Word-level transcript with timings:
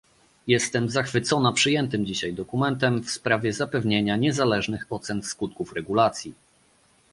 Jestem 0.47 0.89
zachwycona 0.89 1.51
przyjętym 1.51 2.05
dzisiaj 2.05 2.33
dokumentem 2.33 3.01
w 3.03 3.11
sprawie 3.11 3.53
zapewnienia 3.53 4.15
niezależnych 4.17 4.85
ocen 4.89 5.23
skutków 5.23 5.73
regulacji 5.73 6.33